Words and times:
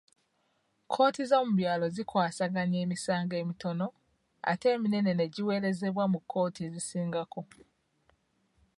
Kkooti 0.85 1.23
z'omubyalo 1.29 1.85
zikwasaganya 1.95 2.77
emisango 2.85 3.33
emitono 3.41 3.87
ate 4.51 4.65
eminene 4.75 5.11
ne 5.15 5.25
giweerezebwa 5.33 6.03
mu 6.11 6.19
kkooti 6.21 6.59
ezisingako. 6.67 7.41